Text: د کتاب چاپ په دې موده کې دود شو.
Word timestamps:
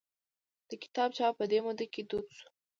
د 0.69 0.71
کتاب 0.83 1.09
چاپ 1.17 1.33
په 1.39 1.45
دې 1.51 1.59
موده 1.65 1.85
کې 1.93 2.01
دود 2.09 2.25
شو. 2.37 2.47